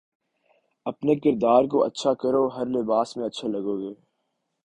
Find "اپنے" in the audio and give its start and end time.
0.85-1.15